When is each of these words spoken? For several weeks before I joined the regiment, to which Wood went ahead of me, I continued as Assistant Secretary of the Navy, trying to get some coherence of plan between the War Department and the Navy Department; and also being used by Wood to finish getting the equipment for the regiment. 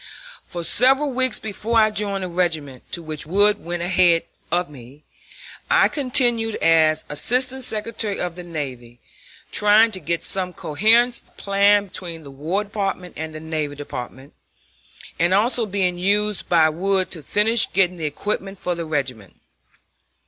For 0.47 0.63
several 0.63 1.11
weeks 1.11 1.37
before 1.37 1.77
I 1.77 1.91
joined 1.91 2.23
the 2.23 2.27
regiment, 2.27 2.91
to 2.91 3.03
which 3.03 3.27
Wood 3.27 3.63
went 3.63 3.83
ahead 3.83 4.23
of 4.51 4.67
me, 4.67 5.03
I 5.69 5.89
continued 5.89 6.55
as 6.55 7.05
Assistant 7.07 7.63
Secretary 7.63 8.19
of 8.19 8.35
the 8.35 8.41
Navy, 8.41 8.99
trying 9.51 9.91
to 9.91 9.99
get 9.99 10.23
some 10.25 10.53
coherence 10.53 11.19
of 11.21 11.37
plan 11.37 11.85
between 11.85 12.23
the 12.23 12.31
War 12.31 12.63
Department 12.63 13.13
and 13.15 13.35
the 13.35 13.39
Navy 13.39 13.75
Department; 13.75 14.33
and 15.19 15.35
also 15.35 15.67
being 15.67 15.99
used 15.99 16.49
by 16.49 16.67
Wood 16.67 17.11
to 17.11 17.21
finish 17.21 17.71
getting 17.71 17.97
the 17.97 18.05
equipment 18.07 18.57
for 18.57 18.73
the 18.73 18.85
regiment. 18.85 19.35